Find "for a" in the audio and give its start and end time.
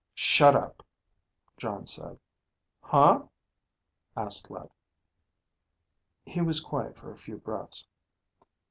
6.97-7.17